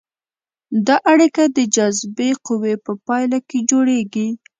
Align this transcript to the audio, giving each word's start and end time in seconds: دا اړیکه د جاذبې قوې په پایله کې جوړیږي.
دا 0.87 0.95
اړیکه 1.11 1.43
د 1.57 1.59
جاذبې 1.75 2.29
قوې 2.45 2.73
په 2.85 2.91
پایله 3.05 3.39
کې 3.49 3.59
جوړیږي. 3.69 4.27